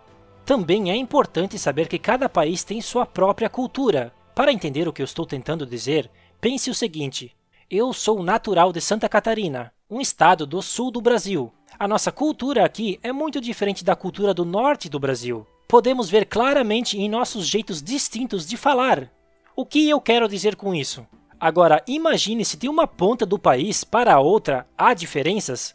[0.52, 4.14] Também é importante saber que cada país tem sua própria cultura.
[4.36, 7.34] Para entender o que eu estou tentando dizer, pense o seguinte:
[7.70, 11.54] eu sou natural de Santa Catarina um estado do sul do Brasil.
[11.80, 15.48] A nossa cultura aqui é muito diferente da cultura do norte do Brasil.
[15.70, 19.10] Podemos ver claramente em nossos jeitos distintos de falar.
[19.56, 21.08] O que eu quero dizer com isso?
[21.40, 25.74] Agora, imagine se de uma ponta do país para a outra há diferenças.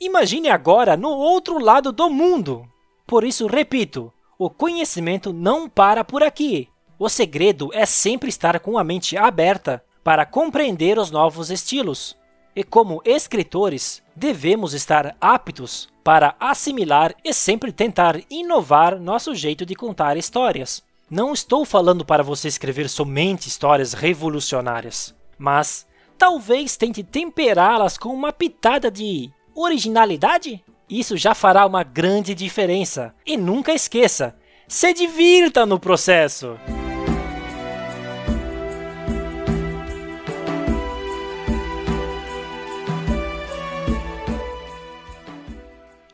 [0.00, 2.68] Imagine agora no outro lado do mundo.
[3.06, 6.68] Por isso, repito, o conhecimento não para por aqui.
[6.98, 12.16] O segredo é sempre estar com a mente aberta para compreender os novos estilos.
[12.54, 19.74] E como escritores, devemos estar aptos para assimilar e sempre tentar inovar nosso jeito de
[19.74, 20.82] contar histórias.
[21.10, 28.32] Não estou falando para você escrever somente histórias revolucionárias, mas talvez tente temperá-las com uma
[28.32, 30.64] pitada de originalidade?
[30.88, 33.12] Isso já fará uma grande diferença.
[33.26, 34.36] E nunca esqueça,
[34.68, 36.56] se divirta no processo!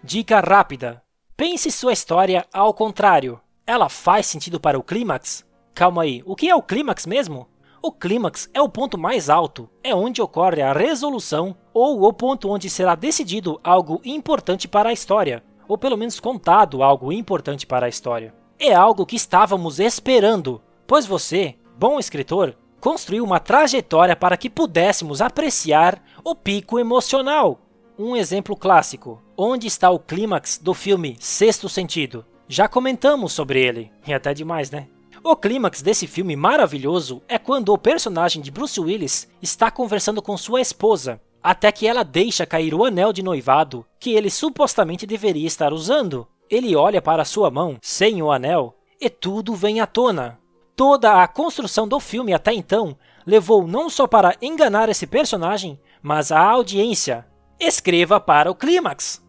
[0.02, 1.02] Dica rápida:
[1.36, 3.38] pense sua história ao contrário.
[3.66, 5.44] Ela faz sentido para o clímax?
[5.74, 7.46] Calma aí, o que é o clímax mesmo?
[7.84, 12.48] O clímax é o ponto mais alto, é onde ocorre a resolução ou o ponto
[12.48, 17.86] onde será decidido algo importante para a história, ou pelo menos contado algo importante para
[17.86, 18.32] a história.
[18.56, 25.20] É algo que estávamos esperando, pois você, bom escritor, construiu uma trajetória para que pudéssemos
[25.20, 27.58] apreciar o pico emocional,
[27.98, 29.20] um exemplo clássico.
[29.36, 32.24] Onde está o clímax do filme Sexto Sentido?
[32.46, 34.86] Já comentamos sobre ele, e até demais, né?
[35.24, 40.36] O clímax desse filme maravilhoso é quando o personagem de Bruce Willis está conversando com
[40.36, 45.46] sua esposa, até que ela deixa cair o anel de noivado que ele supostamente deveria
[45.46, 46.26] estar usando.
[46.50, 50.40] Ele olha para sua mão sem o anel e tudo vem à tona.
[50.74, 56.32] Toda a construção do filme até então levou não só para enganar esse personagem, mas
[56.32, 57.24] a audiência,
[57.60, 59.21] escreva para o clímax.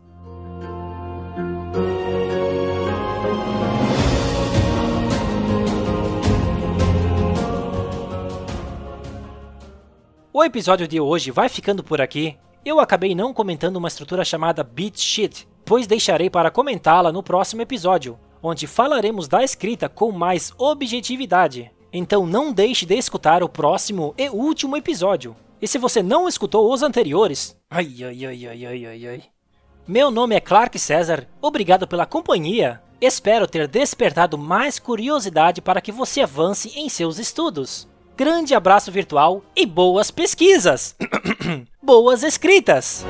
[10.35, 12.35] O episódio de hoje vai ficando por aqui.
[12.65, 17.61] Eu acabei não comentando uma estrutura chamada Beat Sheet, pois deixarei para comentá-la no próximo
[17.61, 21.71] episódio, onde falaremos da escrita com mais objetividade.
[21.93, 25.35] Então não deixe de escutar o próximo e último episódio.
[25.61, 29.23] E se você não escutou os anteriores, ai ai ai ai ai ai ai.
[29.87, 32.81] Meu nome é Clark César, obrigado pela companhia.
[32.99, 37.87] Espero ter despertado mais curiosidade para que você avance em seus estudos.
[38.15, 40.95] Grande abraço virtual e boas pesquisas!
[41.81, 43.03] boas escritas!